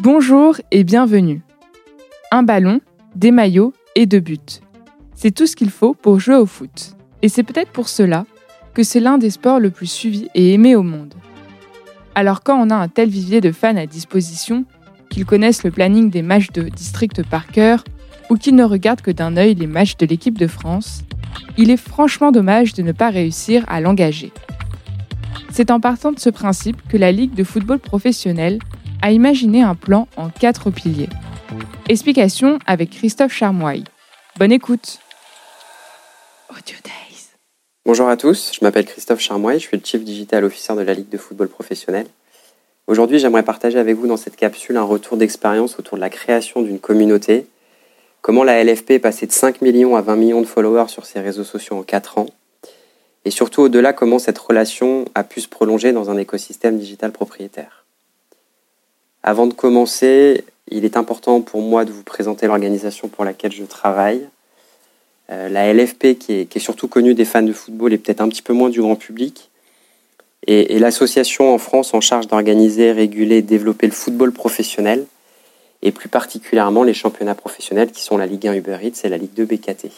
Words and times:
Bonjour 0.00 0.54
et 0.70 0.84
bienvenue. 0.84 1.42
Un 2.30 2.44
ballon, 2.44 2.80
des 3.16 3.32
maillots 3.32 3.72
et 3.96 4.06
deux 4.06 4.20
buts. 4.20 4.38
C'est 5.16 5.32
tout 5.32 5.48
ce 5.48 5.56
qu'il 5.56 5.70
faut 5.70 5.92
pour 5.92 6.20
jouer 6.20 6.36
au 6.36 6.46
foot. 6.46 6.94
Et 7.22 7.28
c'est 7.28 7.42
peut-être 7.42 7.72
pour 7.72 7.88
cela 7.88 8.24
que 8.74 8.84
c'est 8.84 9.00
l'un 9.00 9.18
des 9.18 9.30
sports 9.30 9.58
le 9.58 9.72
plus 9.72 9.90
suivis 9.90 10.28
et 10.36 10.54
aimés 10.54 10.76
au 10.76 10.84
monde. 10.84 11.14
Alors 12.14 12.44
quand 12.44 12.56
on 12.64 12.70
a 12.70 12.76
un 12.76 12.86
tel 12.86 13.08
vivier 13.08 13.40
de 13.40 13.50
fans 13.50 13.76
à 13.76 13.86
disposition, 13.86 14.66
qu'ils 15.10 15.26
connaissent 15.26 15.64
le 15.64 15.72
planning 15.72 16.10
des 16.10 16.22
matchs 16.22 16.52
de 16.52 16.68
district 16.68 17.28
par 17.28 17.48
cœur, 17.48 17.82
ou 18.30 18.36
qu'ils 18.36 18.54
ne 18.54 18.62
regardent 18.62 19.00
que 19.00 19.10
d'un 19.10 19.36
œil 19.36 19.56
les 19.56 19.66
matchs 19.66 19.96
de 19.96 20.06
l'équipe 20.06 20.38
de 20.38 20.46
France, 20.46 21.02
il 21.56 21.70
est 21.70 21.76
franchement 21.76 22.30
dommage 22.30 22.72
de 22.72 22.82
ne 22.82 22.92
pas 22.92 23.10
réussir 23.10 23.64
à 23.66 23.80
l'engager. 23.80 24.30
C'est 25.50 25.72
en 25.72 25.80
partant 25.80 26.12
de 26.12 26.20
ce 26.20 26.30
principe 26.30 26.86
que 26.88 26.96
la 26.96 27.10
Ligue 27.10 27.34
de 27.34 27.42
football 27.42 27.80
professionnel 27.80 28.60
a 29.02 29.12
imaginé 29.12 29.62
un 29.62 29.74
plan 29.74 30.08
en 30.16 30.28
quatre 30.28 30.70
piliers. 30.70 31.08
Explication 31.88 32.58
avec 32.66 32.90
Christophe 32.90 33.32
Charmoy. 33.32 33.84
Bonne 34.38 34.52
écoute. 34.52 34.98
Audio 36.50 36.76
Days. 36.84 37.28
Bonjour 37.86 38.08
à 38.08 38.16
tous, 38.16 38.52
je 38.58 38.64
m'appelle 38.64 38.84
Christophe 38.84 39.20
Charmoy, 39.20 39.54
je 39.54 39.66
suis 39.66 39.76
le 39.76 39.82
Chief 39.84 40.04
Digital 40.04 40.44
Officer 40.44 40.74
de 40.74 40.82
la 40.82 40.94
Ligue 40.94 41.08
de 41.08 41.16
football 41.18 41.48
professionnel. 41.48 42.06
Aujourd'hui, 42.86 43.18
j'aimerais 43.18 43.42
partager 43.42 43.78
avec 43.78 43.96
vous 43.96 44.06
dans 44.06 44.16
cette 44.16 44.36
capsule 44.36 44.76
un 44.76 44.82
retour 44.82 45.16
d'expérience 45.16 45.78
autour 45.78 45.96
de 45.96 46.00
la 46.00 46.10
création 46.10 46.62
d'une 46.62 46.78
communauté, 46.78 47.46
comment 48.20 48.44
la 48.44 48.62
LFP 48.62 48.92
est 48.92 48.98
passée 48.98 49.26
de 49.26 49.32
5 49.32 49.62
millions 49.62 49.96
à 49.96 50.02
20 50.02 50.16
millions 50.16 50.40
de 50.40 50.46
followers 50.46 50.88
sur 50.88 51.06
ses 51.06 51.20
réseaux 51.20 51.44
sociaux 51.44 51.76
en 51.76 51.82
4 51.82 52.18
ans, 52.18 52.26
et 53.24 53.30
surtout 53.30 53.62
au-delà 53.62 53.92
comment 53.92 54.18
cette 54.18 54.38
relation 54.38 55.04
a 55.14 55.24
pu 55.24 55.40
se 55.40 55.48
prolonger 55.48 55.92
dans 55.92 56.10
un 56.10 56.16
écosystème 56.16 56.78
digital 56.78 57.12
propriétaire. 57.12 57.86
Avant 59.22 59.46
de 59.46 59.54
commencer, 59.54 60.44
il 60.70 60.84
est 60.84 60.96
important 60.96 61.40
pour 61.40 61.60
moi 61.60 61.84
de 61.84 61.92
vous 61.92 62.02
présenter 62.02 62.46
l'organisation 62.46 63.08
pour 63.08 63.24
laquelle 63.24 63.52
je 63.52 63.64
travaille. 63.64 64.28
Euh, 65.30 65.48
la 65.48 65.72
LFP, 65.72 66.18
qui 66.18 66.32
est, 66.32 66.58
surtout 66.58 66.88
connue 66.88 67.14
des 67.14 67.24
fans 67.24 67.42
de 67.42 67.52
football 67.52 67.92
et 67.92 67.98
peut-être 67.98 68.20
un 68.20 68.28
petit 68.28 68.42
peu 68.42 68.52
moins 68.52 68.70
du 68.70 68.80
grand 68.80 68.96
public, 68.96 69.50
est, 70.46 70.78
l'association 70.78 71.52
en 71.52 71.58
France 71.58 71.92
en 71.92 72.00
charge 72.00 72.26
d'organiser, 72.28 72.92
réguler, 72.92 73.42
développer 73.42 73.86
le 73.86 73.92
football 73.92 74.32
professionnel, 74.32 75.06
et 75.82 75.92
plus 75.92 76.08
particulièrement 76.08 76.82
les 76.82 76.94
championnats 76.94 77.34
professionnels 77.34 77.92
qui 77.92 78.02
sont 78.02 78.16
la 78.16 78.26
Ligue 78.26 78.48
1 78.48 78.54
Uber 78.54 78.78
Eats 78.82 79.04
et 79.04 79.08
la 79.08 79.18
Ligue 79.18 79.34
2 79.34 79.44
BKT. 79.44 79.90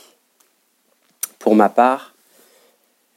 Pour 1.39 1.55
ma 1.55 1.69
part, 1.69 2.15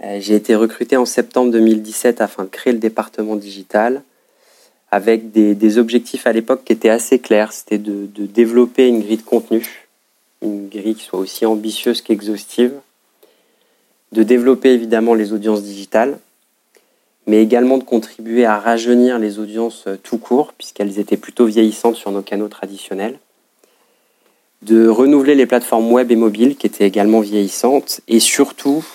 euh, 0.04 0.18
j'ai 0.20 0.36
été 0.36 0.56
recruté 0.56 0.96
en 0.96 1.06
septembre 1.06 1.52
2017 1.52 2.22
afin 2.22 2.44
de 2.44 2.50
créer 2.50 2.74
le 2.74 2.80
département 2.80 3.36
digital 3.36 4.02
avec 4.94 5.32
des, 5.32 5.78
objectifs 5.80 6.28
à 6.28 6.34
l'époque 6.34 6.64
qui 6.66 6.72
étaient 6.72 6.92
assez 6.92 7.18
clairs. 7.18 7.52
C'était 7.52 7.80
de, 7.80 8.06
développer 8.28 8.88
une 8.88 9.02
grille 9.02 9.18
de 9.18 9.24
contenu, 9.24 9.88
une 10.44 10.70
grille 10.70 10.94
qui 10.94 11.04
soit 11.04 11.18
aussi 11.18 11.48
ambitieuse 11.48 12.04
qu'exhaustive, 12.04 12.74
de 14.12 14.22
développer 14.22 14.70
évidemment 14.70 15.16
les 15.16 15.34
audiences 15.34 15.64
digitales, 15.64 16.20
mais 17.26 17.42
également 17.42 17.80
de 17.80 17.84
contribuer 17.84 18.46
à 18.46 18.60
rajeunir 18.60 19.18
les 19.18 19.40
audiences 19.40 19.86
euh, 19.88 19.98
tout 19.98 20.20
court, 20.20 20.54
puisqu'elles 20.54 21.00
étaient 21.00 21.18
plutôt 21.18 21.46
vieillissantes 21.46 21.96
sur 21.96 22.12
nos 22.12 22.22
canaux 22.22 22.48
traditionnels, 22.48 23.18
de 24.62 24.88
renouveler 24.88 25.34
les 25.34 25.48
plateformes 25.48 25.92
web 25.92 26.12
et 26.12 26.16
mobiles 26.16 26.56
qui 26.56 26.68
étaient 26.68 26.86
également 26.86 27.22
vieillissantes, 27.22 28.02
et 28.08 28.20
surtout 28.20 28.86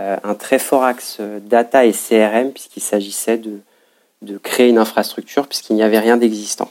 euh, 0.00 0.16
un 0.24 0.34
très 0.34 0.58
fort 0.58 0.84
axe 0.84 1.18
euh, 1.20 1.40
data 1.40 1.84
et 1.84 1.92
CRM, 1.92 2.52
puisqu'il 2.52 2.82
s'agissait 2.82 3.36
de, 3.36 3.58
de 4.22 4.38
créer 4.38 4.68
une 4.68 4.78
infrastructure, 4.78 5.46
puisqu'il 5.46 5.76
n'y 5.76 5.82
avait 5.82 5.98
rien 5.98 6.16
d'existant. 6.16 6.70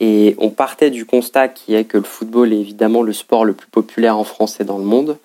Et 0.00 0.36
on 0.38 0.50
partait 0.50 0.90
du 0.90 1.06
constat 1.06 1.48
qui 1.48 1.74
est 1.74 1.84
que 1.84 1.98
le 1.98 2.04
football 2.04 2.52
est 2.52 2.60
évidemment 2.60 3.02
le 3.02 3.12
sport 3.12 3.44
le 3.44 3.52
plus 3.52 3.68
populaire 3.68 4.16
en 4.16 4.24
France 4.24 4.60
et 4.60 4.64
dans 4.64 4.78
le 4.78 4.84
monde. 4.84 5.18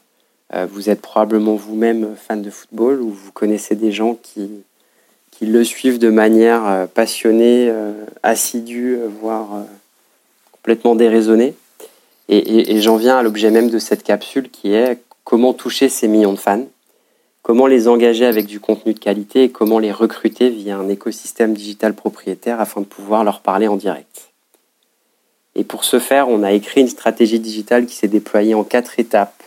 Euh, 0.54 0.66
vous 0.70 0.90
êtes 0.90 1.02
probablement 1.02 1.56
vous-même 1.56 2.16
fan 2.16 2.42
de 2.42 2.50
football 2.50 3.02
ou 3.02 3.10
vous 3.10 3.32
connaissez 3.32 3.76
des 3.76 3.92
gens 3.92 4.16
qui, 4.16 4.50
qui 5.32 5.46
le 5.46 5.64
suivent 5.64 6.00
de 6.00 6.10
manière 6.10 6.88
passionnée, 6.94 7.72
assidue, 8.24 8.98
voire 9.22 9.64
complètement 10.52 10.96
déraisonnée. 10.96 11.54
et 12.30 12.82
j'en 12.82 12.96
viens 12.96 13.18
à 13.18 13.24
l'objet 13.24 13.52
même 13.52 13.70
de 13.70 13.80
cette 13.80 14.04
capsule 14.04 14.50
qui 14.50 14.74
est 14.74 15.00
comment 15.24 15.54
toucher 15.54 15.90
ces 15.90 16.08
millions 16.08 16.34
de 16.34 16.40
fans, 16.40 16.66
comment 17.44 17.68
les 17.68 17.88
engager 17.88 18.26
avec 18.26 18.48
du 18.48 18.60
contenu 18.60 18.94
de 18.94 19.00
qualité 19.00 19.44
et 19.44 19.52
comment 19.52 19.78
les 19.78 19.92
recruter 19.92 20.50
via 20.50 20.78
un 20.78 20.90
écosystème 20.90 21.54
digital 21.54 21.94
propriétaire 21.94 22.60
afin 22.60 22.82
de 22.82 22.86
pouvoir 22.86 23.24
leur 23.24 23.42
parler 23.42 23.68
en 23.68 23.76
direct? 23.76 24.32
Et 25.56 25.64
pour 25.64 25.84
ce 25.84 26.00
faire, 26.00 26.30
on 26.30 26.42
a 26.42 26.54
écrit 26.54 26.82
une 26.82 26.88
stratégie 26.88 27.40
digitale 27.40 27.86
qui 27.86 27.96
s'est 27.96 28.08
déployée 28.08 28.56
en 28.56 28.64
quatre 28.64 29.00
étapes, 29.00 29.44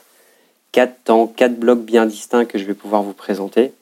quatre 0.70 1.02
temps, 1.02 1.26
quatre 1.26 1.58
blocs 1.58 1.82
bien 1.82 2.06
distincts 2.06 2.44
que 2.44 2.58
je 2.58 2.64
vais 2.64 2.74
pouvoir 2.74 3.02
vous 3.02 3.14
présenter. 3.14 3.72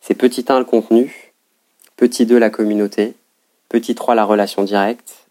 C'est 0.00 0.14
petit 0.14 0.44
1 0.48 0.58
le 0.58 0.64
contenu, 0.64 1.32
petit 1.96 2.26
2 2.26 2.38
la 2.38 2.50
communauté, 2.50 3.14
petit 3.68 3.94
3 3.94 4.14
la 4.14 4.24
relation 4.24 4.64
directe 4.64 5.26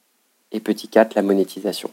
et 0.51 0.59
petit 0.59 0.87
4 0.87 1.15
la 1.15 1.21
monétisation. 1.21 1.89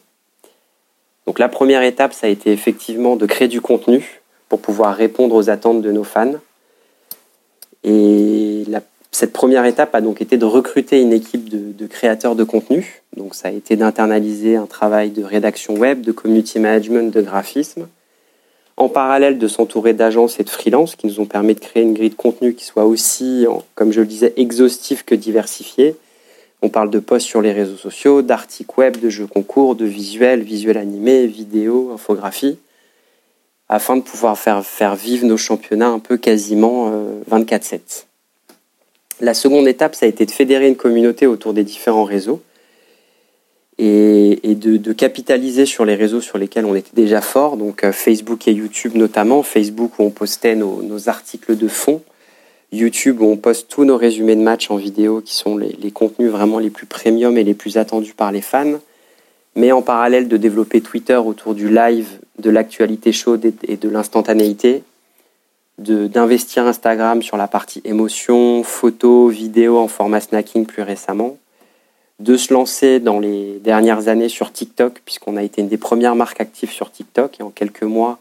Donc 1.27 1.39
la 1.39 1.49
première 1.49 1.83
étape, 1.83 2.13
ça 2.13 2.27
a 2.27 2.31
été 2.31 2.53
effectivement 2.53 3.17
de 3.17 3.27
créer 3.27 3.49
du 3.49 3.63
contenu 3.63 4.21
pour 4.49 4.61
pouvoir 4.61 4.95
répondre 4.95 5.35
aux 5.35 5.51
attentes 5.51 5.83
de 5.83 5.93
nos 5.93 6.05
fans. 6.05 6.35
Et 7.83 8.65
cette 9.11 9.33
première 9.33 9.65
étape 9.65 9.95
a 9.95 10.01
donc 10.01 10.21
été 10.21 10.37
de 10.37 10.45
recruter 10.45 11.01
une 11.01 11.13
équipe 11.13 11.49
de, 11.49 11.87
créateurs 11.87 12.35
de 12.35 12.45
contenu. 12.45 13.03
Donc 13.17 13.35
ça 13.35 13.49
a 13.49 13.51
été 13.53 13.77
d'internaliser 13.77 14.57
un 14.57 14.67
travail 14.67 15.11
de 15.11 15.23
rédaction 15.23 15.75
web, 15.75 16.01
de 16.01 16.13
community 16.13 16.59
management, 16.59 17.15
de 17.15 17.23
graphisme. 17.23 17.89
En 18.77 18.89
parallèle, 18.89 19.39
de 19.39 19.47
s'entourer 19.47 19.93
d'agences 19.93 20.41
et 20.41 20.45
de 20.45 20.51
freelance 20.51 20.97
qui 20.97 21.07
nous 21.07 21.21
ont 21.21 21.27
permis 21.27 21.55
de 21.55 21.61
créer 21.61 21.85
une 21.85 21.95
grille 21.95 22.11
de 22.11 22.17
contenu 22.17 22.55
qui 22.55 22.65
soit 22.65 22.87
aussi, 22.87 23.47
comme 23.77 23.93
je 23.93 24.01
le 24.01 24.07
disais, 24.07 24.33
exhaustive 24.37 25.05
que 25.05 25.15
diversifiée 25.15 25.95
on 26.65 26.71
parle 26.71 26.89
de 26.89 26.99
posts 26.99 27.27
sur 27.27 27.43
les 27.43 27.53
réseaux 27.53 27.77
sociaux, 27.77 28.23
d'articles 28.23 28.73
web, 28.79 28.99
de 28.99 29.11
jeux 29.11 29.27
concours, 29.27 29.77
de 29.77 29.85
visuels, 29.85 30.43
visuels 30.43 30.79
animés, 30.79 31.27
vidéos, 31.27 31.91
infographies, 31.93 32.57
afin 33.75 33.97
de 33.97 34.03
pouvoir 34.03 34.39
faire, 34.39 34.65
faire 34.65 34.95
vivre 34.95 35.27
nos 35.27 35.37
championnats 35.37 35.89
un 35.89 35.99
peu 35.99 36.17
quasiment 36.17 36.93
24-7. 37.31 37.75
Euh, 37.75 37.79
La 39.21 39.35
seconde 39.35 39.67
étape, 39.69 39.95
ça 39.95 40.07
a 40.07 40.09
été 40.09 40.27
de 40.27 40.31
fédérer 40.31 40.69
une 40.69 40.77
communauté 40.77 41.27
autour 41.27 41.55
des 41.55 41.65
différents 41.65 42.05
réseaux 42.05 42.43
et, 43.79 44.39
de, 44.55 44.93
capitaliser 44.93 45.67
sur 45.67 45.85
les 45.85 45.97
réseaux 45.97 46.21
sur 46.21 46.39
lesquels 46.39 46.65
on 46.65 46.77
était 46.77 46.95
déjà 46.95 47.21
fort, 47.21 47.57
donc 47.57 47.83
euh, 47.83 47.91
Facebook 47.91 48.47
et 48.47 48.53
YouTube 48.53 48.95
notamment. 48.95 49.43
Facebook 49.43 49.99
où 49.99 50.05
on 50.05 50.11
postait 50.11 50.55
nos 50.55 51.09
articles 51.09 51.57
de 51.57 51.69
fond, 51.69 52.01
YouTube 52.75 53.21
où 53.21 53.27
on 53.27 53.37
poste 53.37 53.69
tous 53.69 53.85
nos 53.85 53.97
résumés 53.97 54.37
de 54.37 54.43
matchs 54.43 54.71
en 54.71 54.77
vidéo 54.77 55.21
qui 55.21 55.35
sont 55.35 55.57
les, 55.57 55.91
contenus 55.91 56.31
vraiment 56.31 56.59
les 56.59 56.71
plus 56.71 56.87
premium 56.87 57.39
et 57.39 57.45
les 57.45 57.55
plus 57.55 57.79
attendus 57.79 58.15
par 58.15 58.33
les 58.33 58.41
fans. 58.41 58.81
Mais 59.57 59.73
en 59.73 59.83
parallèle 59.83 60.29
de 60.29 60.37
développer 60.37 60.81
Twitter 60.81 61.17
autour 61.17 61.55
du 61.55 61.69
live, 61.69 62.19
de 62.39 62.51
l'actualité 62.51 63.13
chaude 63.13 63.53
et 63.63 63.77
de 63.77 63.89
l'instantanéité, 63.89 64.83
d'investir 65.79 66.67
Instagram 66.67 67.23
sur 67.23 67.37
la 67.37 67.49
partie 67.49 67.81
émotion, 67.85 68.63
photos, 68.63 69.33
vidéos 69.33 69.79
en 69.79 69.89
format 69.89 70.21
snacking 70.21 70.67
plus 70.67 70.83
récemment, 70.83 71.37
de 72.21 72.37
se 72.37 72.53
lancer 72.53 73.01
dans 73.01 73.19
les 73.19 73.59
dernières 73.59 74.09
années 74.09 74.29
sur 74.29 74.53
TikTok, 74.53 75.03
puisqu'on 75.05 75.37
a 75.37 75.43
été 75.43 75.63
une 75.63 75.69
des 75.69 75.77
premières 75.77 76.15
marques 76.15 76.41
actives 76.41 76.71
sur 76.71 76.91
TikTok, 76.91 77.41
et 77.41 77.43
en 77.43 77.51
quelques 77.51 77.83
mois, 77.83 78.19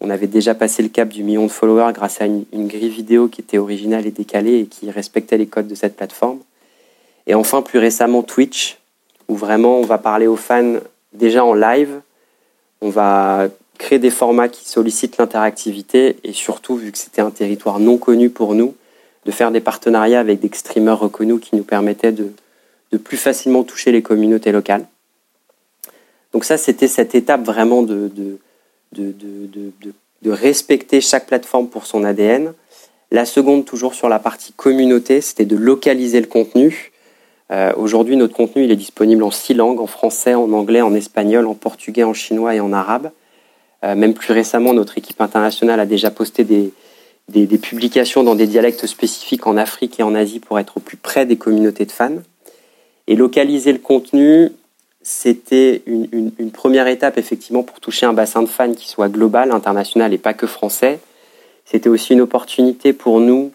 on 0.00 0.10
avait 0.10 0.28
déjà 0.28 0.54
passé 0.54 0.82
le 0.82 0.88
cap 0.88 1.08
du 1.08 1.24
million 1.24 1.44
de 1.44 1.50
followers 1.50 1.92
grâce 1.92 2.20
à 2.20 2.26
une, 2.26 2.44
grille 2.52 2.88
vidéo 2.88 3.28
qui 3.28 3.40
était 3.40 3.58
originale 3.58 4.06
et 4.06 4.10
décalée 4.10 4.60
et 4.60 4.66
qui 4.66 4.90
respectait 4.90 5.36
les 5.36 5.46
codes 5.46 5.66
de 5.66 5.74
cette 5.74 5.96
plateforme. 5.96 6.38
Et 7.26 7.34
enfin, 7.34 7.62
plus 7.62 7.78
récemment, 7.78 8.22
Twitch, 8.22 8.77
où 9.28 9.36
vraiment 9.36 9.78
on 9.78 9.84
va 9.84 9.98
parler 9.98 10.26
aux 10.26 10.36
fans 10.36 10.76
déjà 11.12 11.44
en 11.44 11.54
live. 11.54 12.00
On 12.80 12.90
va 12.90 13.48
créer 13.78 13.98
des 13.98 14.10
formats 14.10 14.48
qui 14.48 14.68
sollicitent 14.68 15.18
l'interactivité 15.18 16.16
et 16.24 16.32
surtout, 16.32 16.76
vu 16.76 16.92
que 16.92 16.98
c'était 16.98 17.22
un 17.22 17.30
territoire 17.30 17.78
non 17.78 17.96
connu 17.96 18.30
pour 18.30 18.54
nous, 18.54 18.74
de 19.24 19.30
faire 19.30 19.50
des 19.50 19.60
partenariats 19.60 20.20
avec 20.20 20.40
des 20.40 20.50
streamers 20.52 20.98
reconnus 20.98 21.40
qui 21.40 21.56
nous 21.56 21.62
permettaient 21.62 22.12
de, 22.12 22.32
plus 22.96 23.16
facilement 23.16 23.64
toucher 23.64 23.92
les 23.92 24.02
communautés 24.02 24.52
locales. 24.52 24.86
Donc 26.32 26.44
ça, 26.44 26.56
c'était 26.56 26.88
cette 26.88 27.14
étape 27.14 27.44
vraiment 27.44 27.82
de 27.82 28.38
respecter 30.26 31.00
chaque 31.00 31.26
plateforme 31.26 31.68
pour 31.68 31.86
son 31.86 32.04
ADN. 32.04 32.54
La 33.10 33.24
seconde, 33.24 33.64
toujours 33.64 33.94
sur 33.94 34.08
la 34.08 34.18
partie 34.18 34.52
communauté, 34.52 35.20
c'était 35.20 35.46
de 35.46 35.56
localiser 35.56 36.20
le 36.20 36.26
contenu. 36.26 36.92
Euh, 37.50 37.72
aujourd'hui, 37.76 38.16
notre 38.16 38.34
contenu 38.34 38.64
il 38.64 38.70
est 38.70 38.76
disponible 38.76 39.22
en 39.22 39.30
six 39.30 39.54
langues, 39.54 39.80
en 39.80 39.86
français, 39.86 40.34
en 40.34 40.52
anglais, 40.52 40.82
en 40.82 40.94
espagnol, 40.94 41.46
en 41.46 41.54
portugais, 41.54 42.04
en 42.04 42.14
chinois 42.14 42.54
et 42.54 42.60
en 42.60 42.72
arabe. 42.72 43.10
Euh, 43.84 43.94
même 43.94 44.14
plus 44.14 44.32
récemment, 44.32 44.74
notre 44.74 44.98
équipe 44.98 45.20
internationale 45.20 45.80
a 45.80 45.86
déjà 45.86 46.10
posté 46.10 46.44
des, 46.44 46.72
publications 47.58 48.24
dans 48.24 48.34
des 48.34 48.46
dialectes 48.46 48.86
spécifiques 48.86 49.46
en 49.46 49.56
Afrique 49.56 50.00
et 50.00 50.02
en 50.02 50.14
Asie 50.14 50.40
pour 50.40 50.58
être 50.58 50.78
au 50.78 50.80
plus 50.80 50.96
près 50.96 51.26
des 51.26 51.36
communautés 51.36 51.86
de 51.86 51.92
fans. 51.92 52.18
Et 53.06 53.16
localiser 53.16 53.72
le 53.72 53.78
contenu, 53.78 54.50
c'était 55.00 55.82
une, 55.86 56.50
première 56.52 56.88
étape 56.88 57.16
effectivement 57.16 57.62
pour 57.62 57.80
toucher 57.80 58.04
un 58.04 58.12
bassin 58.12 58.42
de 58.42 58.48
fans 58.48 58.74
qui 58.74 58.88
soit 58.88 59.08
global, 59.08 59.52
international 59.52 60.12
et 60.12 60.18
pas 60.18 60.34
que 60.34 60.46
français. 60.46 60.98
C'était 61.64 61.88
aussi 61.88 62.12
une 62.12 62.20
opportunité 62.20 62.92
pour 62.92 63.20
nous 63.20 63.52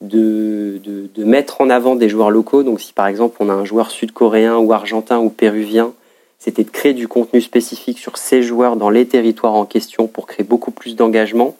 de, 0.00 0.80
de, 0.84 1.24
mettre 1.24 1.60
en 1.60 1.70
avant 1.70 1.96
des 1.96 2.08
joueurs 2.08 2.30
locaux. 2.30 2.62
Donc 2.62 2.80
si 2.80 2.92
par 2.92 3.06
exemple 3.06 3.36
on 3.40 3.48
a 3.48 3.52
un 3.52 3.64
joueur 3.64 3.90
sud-coréen 3.90 4.56
ou 4.56 4.72
argentin 4.72 5.18
ou 5.18 5.30
péruvien, 5.30 5.92
c'était 6.38 6.64
de 6.64 6.70
créer 6.70 6.94
du 6.94 7.08
contenu 7.08 7.40
spécifique 7.40 7.98
sur 7.98 8.18
ces 8.18 8.42
joueurs 8.42 8.76
dans 8.76 8.90
les 8.90 9.06
territoires 9.06 9.54
en 9.54 9.64
question 9.64 10.06
pour 10.06 10.26
créer 10.26 10.44
beaucoup 10.44 10.70
plus 10.70 10.94
d'engagement 10.96 11.56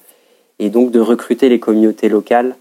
et 0.59 0.71
donc 0.71 0.91
de 0.91 1.01
recruter 1.01 1.49
les 1.49 1.59
communautés 1.59 2.09
locales 2.09 2.57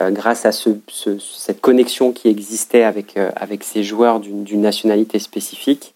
euh, 0.00 0.10
grâce 0.10 0.46
à 0.46 0.52
ce, 0.52 0.70
cette 0.88 1.60
connexion 1.60 2.12
qui 2.12 2.28
existait 2.28 2.84
avec, 2.84 3.16
euh, 3.16 3.30
avec 3.34 3.64
ces 3.64 3.82
joueurs 3.82 4.20
d'une 4.20 4.60
nationalité 4.60 5.18
spécifique. 5.18 5.94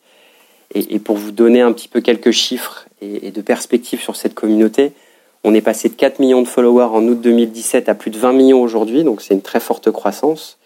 Et, 0.75 0.99
pour 0.99 1.19
vous 1.19 1.32
donner 1.32 1.61
un 1.61 1.70
petit 1.73 1.87
peu 1.87 2.00
quelques 2.00 2.31
chiffres 2.31 2.87
et, 3.02 3.31
de 3.31 3.43
perspectives 3.43 4.00
sur 4.00 4.17
cette 4.17 4.32
communauté, 4.32 4.93
on 5.44 5.55
est 5.55 5.61
passé 5.61 5.89
de 5.89 5.94
4 5.94 6.19
millions 6.19 6.43
de 6.43 6.49
followers 6.49 6.91
en 6.93 7.03
août 7.06 7.21
2017 7.21 7.89
à 7.89 7.94
plus 7.94 8.11
de 8.11 8.19
20 8.19 8.33
millions 8.33 8.62
aujourd'hui, 8.62 9.05
donc 9.05 9.23
c'est 9.23 9.35
une 9.35 9.43
très 9.43 9.61
forte 9.61 9.91
croissance. 9.91 10.59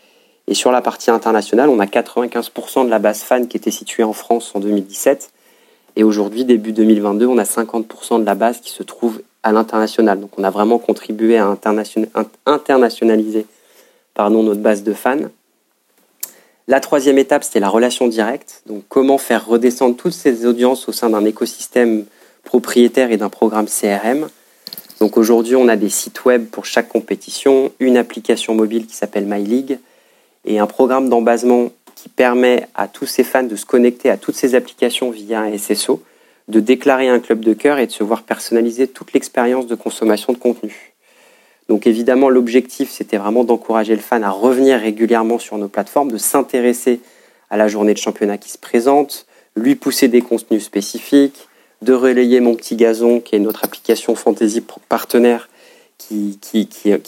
Et 0.49 0.55
sur 0.55 0.71
la 0.71 0.81
partie 0.81 1.11
internationale, 1.11 1.69
on 1.69 1.81
a 1.81 1.87
95% 1.87 2.85
de 2.85 2.91
la 2.91 2.99
base 2.99 3.23
fan 3.23 3.49
qui 3.49 3.57
était 3.57 3.71
située 3.71 4.05
en 4.05 4.13
France 4.13 4.53
en 4.55 4.61
2017. 4.61 5.31
Et 5.97 6.05
aujourd'hui, 6.05 6.45
début 6.45 6.73
2022, 6.73 7.27
on 7.27 7.39
a 7.39 7.45
50% 7.45 8.21
de 8.21 8.25
la 8.25 8.35
base 8.35 8.61
qui 8.61 8.71
se 8.71 8.83
trouve 8.83 9.23
à 9.43 9.53
l'international. 9.53 10.21
Donc 10.21 10.39
on 10.39 10.45
a 10.45 10.51
vraiment 10.51 10.79
contribué 10.79 11.39
à 11.39 11.57
internationaliser 12.47 13.47
pardon, 14.15 14.43
notre 14.43 14.61
base 14.61 14.83
de 14.83 14.93
fans. 14.93 15.29
La 16.69 16.81
troisième 16.81 17.19
étape, 17.19 17.45
c'était 17.45 17.61
la 17.61 17.69
relation 17.69 18.09
directe. 18.09 18.63
Donc, 18.67 18.83
comment 18.89 19.19
faire 19.19 19.47
redescendre 19.47 19.97
toutes 19.97 20.15
ces 20.15 20.47
audiences 20.47 20.89
au 20.89 20.93
sein 20.93 21.11
d'un 21.11 21.25
écosystème 21.25 22.07
propriétaire 22.43 23.13
et 23.13 23.17
d'un 23.17 23.29
programme 23.29 23.67
CRM. 23.67 24.29
Donc, 25.01 25.17
aujourd'hui, 25.17 25.57
on 25.57 25.69
a 25.69 25.77
des 25.77 25.91
sites 25.91 26.25
web 26.25 26.47
pour 26.47 26.65
chaque 26.65 26.89
compétition, 26.89 27.73
une 27.81 27.97
application 27.97 28.55
mobile 28.55 28.87
qui 28.87 28.95
s'appelle 28.95 29.27
MyLeague 29.27 29.79
et 30.45 30.59
un 30.59 30.67
programme 30.67 31.09
d'embasement 31.09 31.71
qui 31.95 32.09
permet 32.09 32.69
à 32.75 32.89
tous 32.89 33.07
ces 33.07 33.25
fans 33.25 33.43
de 33.43 33.57
se 33.57 33.67
connecter 33.67 34.11
à 34.11 34.17
toutes 34.17 34.37
ces 34.37 34.55
applications 34.55 35.11
via 35.11 35.41
un 35.41 35.57
SSO, 35.57 36.03
de 36.49 36.61
déclarer 36.61 37.09
un 37.09 37.19
club 37.19 37.41
de 37.41 37.53
cœur 37.53 37.79
et 37.79 37.87
de 37.87 37.93
se 37.93 38.05
voir 38.05 38.23
personnaliser 38.23 38.87
toute 38.87 39.13
l'expérience 39.13 39.67
de 39.67 39.75
consommation 39.75 40.33
de 40.33 40.39
contenu. 40.39 40.93
Donc 41.69 41.87
évidemment, 41.87 42.29
l'objectif, 42.29 42.91
c'était 42.91 43.17
vraiment 43.17 43.45
d'encourager 43.45 43.95
le 43.95 44.01
fan 44.01 44.23
à 44.23 44.31
revenir 44.31 44.79
régulièrement 44.79 45.39
sur 45.39 45.59
nos 45.59 45.69
plateformes, 45.69 46.13
de 46.13 46.19
s'intéresser 46.19 47.01
à 47.51 47.57
la 47.57 47.67
journée 47.67 47.93
de 47.93 47.99
championnat 47.99 48.39
qui 48.39 48.51
se 48.51 48.59
présente, 48.59 49.27
lui 49.57 49.75
pousser 49.75 50.09
des 50.09 50.21
contenus 50.21 50.65
spécifiques, 50.65 51.49
de 51.83 51.93
relayer 51.93 52.41
Mon 52.41 52.55
Petit 52.55 52.77
Gazon, 52.77 53.21
qui 53.21 53.37
est 53.37 53.39
notre 53.39 53.65
application 53.65 54.15
fantasy 54.15 54.63
partenaire, 54.89 55.49
qui, 55.99 56.39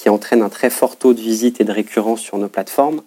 entraîne 0.06 0.42
un 0.42 0.48
très 0.48 0.70
fort 0.70 0.96
taux 0.96 1.14
de 1.14 1.20
visite 1.20 1.60
et 1.60 1.64
de 1.64 1.72
récurrence 1.72 2.20
sur 2.20 2.38
nos 2.38 2.48
plateformes. 2.48 3.02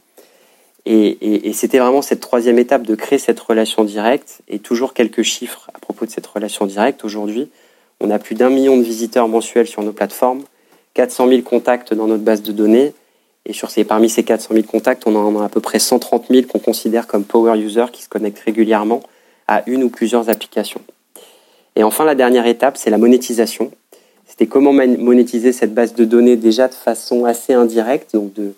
Et, 0.85 1.47
et 1.47 1.53
c'était 1.53 1.77
vraiment 1.77 2.01
cette 2.01 2.21
troisième 2.21 2.57
étape 2.57 2.83
de 2.83 2.95
créer 2.95 3.19
cette 3.19 3.39
relation 3.39 3.83
directe. 3.83 4.41
Et 4.47 4.59
toujours 4.59 4.93
quelques 4.93 5.21
chiffres 5.21 5.69
à 5.73 5.79
propos 5.79 6.05
de 6.05 6.11
cette 6.11 6.25
relation 6.25 6.65
directe. 6.65 7.03
Aujourd'hui, 7.03 7.49
on 7.99 8.09
a 8.09 8.17
plus 8.17 8.35
d'un 8.35 8.49
million 8.49 8.77
de 8.77 8.81
visiteurs 8.81 9.27
mensuels 9.27 9.67
sur 9.67 9.83
nos 9.83 9.93
plateformes. 9.93 10.43
400 10.95 11.27
000 11.27 11.41
contacts 11.43 11.93
dans 11.93 12.07
notre 12.07 12.23
base 12.23 12.41
de 12.41 12.51
données. 12.51 12.93
Et 13.45 13.53
sur 13.53 13.69
ces, 13.71 13.83
parmi 13.83 14.09
ces 14.09 14.23
400 14.23 14.53
000 14.53 14.65
contacts, 14.65 15.03
on 15.07 15.15
en 15.15 15.39
a 15.39 15.45
à 15.45 15.49
peu 15.49 15.61
près 15.61 15.79
130 15.79 16.27
000 16.29 16.47
qu'on 16.47 16.59
considère 16.59 17.07
comme 17.07 17.23
power 17.23 17.57
users 17.59 17.91
qui 17.91 18.03
se 18.03 18.09
connectent 18.09 18.39
régulièrement 18.39 19.01
à 19.47 19.63
une 19.67 19.83
ou 19.83 19.89
plusieurs 19.89 20.29
applications. 20.29 20.81
Et 21.81 21.83
enfin, 21.83 22.05
la 22.05 22.13
dernière 22.13 22.45
étape, 22.45 22.77
c'est 22.77 22.91
la 22.91 22.99
monétisation. 22.99 23.71
C'était 24.27 24.45
comment 24.45 24.71
monétiser 24.71 25.51
cette 25.51 25.73
base 25.73 25.95
de 25.95 26.05
données 26.05 26.35
déjà 26.35 26.67
de 26.67 26.75
façon 26.75 27.25
assez 27.25 27.53
indirecte, 27.53 28.13
donc 28.13 28.31
de, 28.35 28.53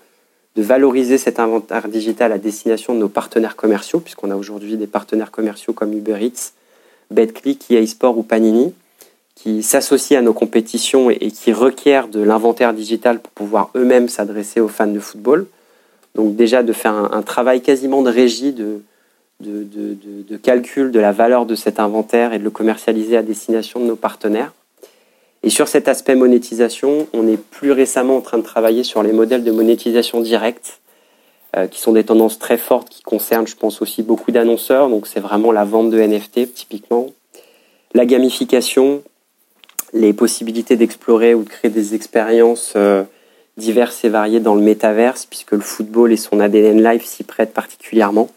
valoriser 0.57 1.17
cet 1.17 1.39
inventaire 1.39 1.87
digital 1.87 2.33
à 2.33 2.37
destination 2.37 2.93
de 2.93 2.99
nos 2.99 3.07
partenaires 3.07 3.55
commerciaux, 3.55 4.01
puisqu'on 4.01 4.29
a 4.29 4.35
aujourd'hui 4.35 4.75
des 4.75 4.87
partenaires 4.87 5.31
commerciaux 5.31 5.71
comme 5.71 5.93
Uber 5.93 6.17
Eats, 6.19 6.51
BetClick, 7.11 7.71
EA 7.71 7.87
Sport 7.87 8.17
ou 8.17 8.23
Panini, 8.23 8.73
qui 9.35 9.63
s'associent 9.63 10.19
à 10.19 10.21
nos 10.21 10.33
compétitions 10.33 11.09
et, 11.09 11.31
qui 11.31 11.53
requièrent 11.53 12.09
de 12.09 12.19
l'inventaire 12.19 12.73
digital 12.73 13.21
pour 13.21 13.31
pouvoir 13.31 13.69
eux-mêmes 13.75 14.09
s'adresser 14.09 14.59
aux 14.59 14.67
fans 14.67 14.85
de 14.85 14.99
football. 14.99 15.47
Donc 16.15 16.35
déjà 16.35 16.61
de 16.61 16.73
faire 16.73 16.93
un, 16.93 17.21
travail 17.21 17.61
quasiment 17.61 18.01
de 18.01 18.11
régie, 18.11 18.51
de, 18.51 18.81
de, 19.43 20.37
calcul 20.37 20.91
de 20.91 20.99
la 20.99 21.11
valeur 21.11 21.45
de 21.45 21.55
cet 21.55 21.79
inventaire 21.79 22.33
et 22.33 22.39
de 22.39 22.43
le 22.43 22.49
commercialiser 22.49 23.17
à 23.17 23.21
destination 23.21 23.79
de 23.79 23.85
nos 23.85 23.95
partenaires. 23.95 24.53
Et 25.43 25.49
sur 25.49 25.67
cet 25.67 25.87
aspect 25.87 26.15
monétisation, 26.15 27.07
on 27.13 27.27
est 27.27 27.37
plus 27.37 27.71
récemment 27.71 28.17
en 28.17 28.21
train 28.21 28.37
de 28.37 28.43
travailler 28.43 28.83
sur 28.83 29.03
les 29.03 29.11
modèles 29.11 29.43
de 29.43 29.51
monétisation 29.51 30.21
directe, 30.21 30.79
euh, 31.55 31.67
qui 31.67 31.81
sont 31.81 31.91
des 31.91 32.05
tendances 32.05 32.39
très 32.39 32.57
fortes 32.57 32.89
qui 32.89 33.03
concernent, 33.03 33.45
je 33.45 33.55
pense, 33.55 33.81
aussi 33.81 34.01
beaucoup 34.01 34.31
d'annonceurs. 34.31 34.89
Donc 34.89 35.05
c'est 35.05 35.19
vraiment 35.19 35.51
la 35.51 35.65
vente 35.65 35.91
de 35.91 35.99
NFT, 35.99 36.53
typiquement. 36.53 37.09
La 37.93 38.05
gamification, 38.05 39.03
les 39.93 40.13
possibilités 40.13 40.77
d'explorer 40.77 41.35
ou 41.35 41.43
de 41.43 41.49
créer 41.49 41.69
des 41.69 41.93
expériences 41.93 42.73
euh, 42.75 43.03
diverses 43.57 44.03
et 44.03 44.09
variées 44.09 44.39
dans 44.39 44.55
le 44.55 44.61
métaverse, 44.61 45.25
puisque 45.25 45.51
le 45.51 45.59
football 45.59 46.11
et 46.11 46.17
son 46.17 46.39
ADN 46.39 46.81
live 46.81 47.05
s'y 47.05 47.23
prêtent 47.23 47.53
particulièrement. 47.53 48.29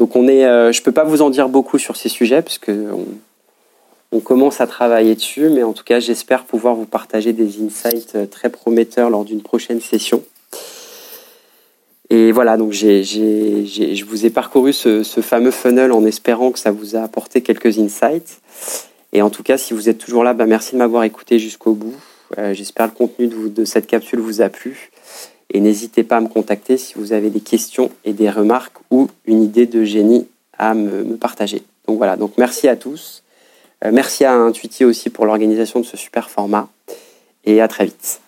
Donc 0.00 0.16
on 0.16 0.26
est, 0.28 0.46
euh, 0.46 0.72
je 0.72 0.80
ne 0.80 0.84
peux 0.84 0.92
pas 0.92 1.04
vous 1.04 1.20
en 1.20 1.28
dire 1.28 1.50
beaucoup 1.50 1.78
sur 1.78 1.94
ces 1.94 2.08
sujets, 2.08 2.40
puisque 2.40 2.70
on, 4.12 4.20
commence 4.20 4.60
à 4.62 4.66
travailler 4.66 5.14
dessus, 5.14 5.50
mais 5.50 5.62
en 5.62 5.72
tout 5.72 5.84
cas 5.84 6.00
j'espère 6.00 6.44
pouvoir 6.44 6.74
vous 6.74 6.86
partager 6.86 7.32
des 7.32 7.62
insights 7.62 8.14
euh, 8.14 8.26
très 8.26 8.48
prometteurs 8.48 9.10
lors 9.10 9.24
d'une 9.24 9.42
prochaine 9.42 9.80
session. 9.80 10.22
Et 12.08 12.32
voilà, 12.32 12.56
donc 12.56 12.72
je 12.72 14.04
vous 14.04 14.26
ai 14.26 14.30
parcouru 14.30 14.72
ce, 14.72 15.02
fameux 15.02 15.50
funnel 15.50 15.92
en 15.92 16.04
espérant 16.06 16.50
que 16.50 16.58
ça 16.58 16.70
vous 16.70 16.96
a 16.96 17.00
apporté 17.02 17.42
quelques 17.42 17.78
insights. 17.78 18.40
Et 19.12 19.20
en 19.20 19.28
tout 19.28 19.42
cas, 19.42 19.58
si 19.58 19.74
vous 19.74 19.90
êtes 19.90 19.98
toujours 19.98 20.24
là, 20.24 20.32
bah, 20.32 20.46
merci 20.46 20.72
de 20.72 20.78
m'avoir 20.78 21.04
écouté 21.04 21.38
jusqu'au 21.38 21.74
bout. 21.74 21.94
Euh, 22.38 22.54
j'espère 22.54 22.86
le 22.86 22.92
contenu 22.92 23.28
de, 23.28 23.64
cette 23.64 23.86
capsule 23.86 24.20
vous 24.20 24.40
a 24.40 24.48
plu. 24.48 24.89
Et 25.50 25.60
n'hésitez 25.60 26.04
pas 26.04 26.18
à 26.18 26.20
me 26.20 26.28
contacter 26.28 26.76
si 26.76 26.94
vous 26.94 27.12
avez 27.12 27.28
des 27.30 27.40
questions 27.40 27.90
et 28.04 28.12
des 28.12 28.30
remarques 28.30 28.78
ou 28.90 29.08
une 29.26 29.42
idée 29.42 29.66
de 29.66 29.82
génie 29.84 30.28
à 30.56 30.74
me, 30.74 31.16
partager. 31.16 31.62
Donc 31.88 31.98
voilà, 31.98 32.16
donc 32.16 32.32
merci 32.38 32.68
à 32.68 32.76
tous. 32.76 33.22
Euh, 33.84 33.90
merci 33.92 34.24
à 34.24 34.34
Intuiti 34.34 34.84
aussi 34.84 35.10
pour 35.10 35.26
l'organisation 35.26 35.80
de 35.80 35.86
ce 35.86 35.96
super 35.96 36.30
format. 36.30 36.68
Et 37.44 37.60
à 37.60 37.68
très 37.68 37.86
vite. 37.86 38.20